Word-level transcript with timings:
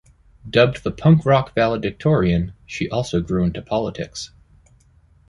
Dubbed 0.49 0.83
the 0.83 0.89
"punk-rock 0.89 1.53
valedictorian," 1.53 2.53
she 2.65 2.89
also 2.89 3.21
grew 3.21 3.43
into 3.43 3.61
politics. 3.61 4.31